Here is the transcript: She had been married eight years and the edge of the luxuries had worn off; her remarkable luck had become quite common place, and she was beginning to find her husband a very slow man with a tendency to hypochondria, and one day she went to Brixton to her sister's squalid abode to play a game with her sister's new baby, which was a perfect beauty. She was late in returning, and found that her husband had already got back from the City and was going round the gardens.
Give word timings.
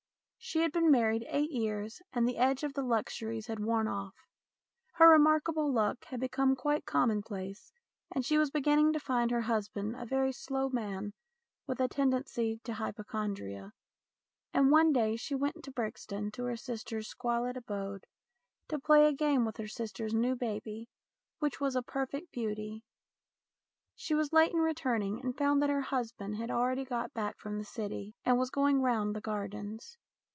She 0.43 0.61
had 0.61 0.71
been 0.71 0.89
married 0.89 1.23
eight 1.29 1.51
years 1.51 2.01
and 2.13 2.27
the 2.27 2.39
edge 2.39 2.63
of 2.63 2.73
the 2.73 2.81
luxuries 2.81 3.45
had 3.45 3.59
worn 3.59 3.87
off; 3.87 4.15
her 4.93 5.07
remarkable 5.07 5.71
luck 5.71 6.03
had 6.05 6.19
become 6.19 6.55
quite 6.55 6.83
common 6.83 7.21
place, 7.21 7.71
and 8.11 8.25
she 8.25 8.39
was 8.39 8.49
beginning 8.49 8.91
to 8.93 8.99
find 8.99 9.29
her 9.29 9.41
husband 9.41 9.95
a 9.95 10.03
very 10.05 10.31
slow 10.31 10.67
man 10.69 11.13
with 11.67 11.79
a 11.79 11.87
tendency 11.87 12.59
to 12.63 12.73
hypochondria, 12.73 13.71
and 14.51 14.71
one 14.71 14.91
day 14.91 15.15
she 15.15 15.35
went 15.35 15.63
to 15.63 15.71
Brixton 15.71 16.31
to 16.31 16.45
her 16.45 16.57
sister's 16.57 17.07
squalid 17.07 17.55
abode 17.55 18.05
to 18.67 18.79
play 18.79 19.05
a 19.05 19.13
game 19.13 19.45
with 19.45 19.57
her 19.57 19.67
sister's 19.67 20.13
new 20.15 20.35
baby, 20.35 20.89
which 21.37 21.61
was 21.61 21.75
a 21.75 21.83
perfect 21.83 22.31
beauty. 22.31 22.83
She 23.95 24.15
was 24.15 24.33
late 24.33 24.53
in 24.53 24.59
returning, 24.59 25.21
and 25.21 25.37
found 25.37 25.61
that 25.61 25.69
her 25.69 25.81
husband 25.81 26.37
had 26.37 26.49
already 26.49 26.83
got 26.83 27.13
back 27.13 27.37
from 27.37 27.59
the 27.59 27.63
City 27.63 28.15
and 28.25 28.39
was 28.39 28.49
going 28.49 28.81
round 28.81 29.15
the 29.15 29.21
gardens. 29.21 29.99